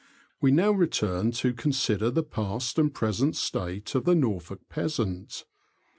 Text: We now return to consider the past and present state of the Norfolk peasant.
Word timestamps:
We 0.41 0.49
now 0.49 0.71
return 0.71 1.29
to 1.33 1.53
consider 1.53 2.09
the 2.09 2.23
past 2.23 2.79
and 2.79 2.91
present 2.91 3.35
state 3.35 3.93
of 3.93 4.03
the 4.05 4.15
Norfolk 4.15 4.61
peasant. 4.67 5.45